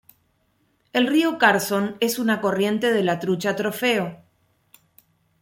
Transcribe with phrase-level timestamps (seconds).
[0.93, 4.23] El río Carson es una corriente de la trucha trofeo.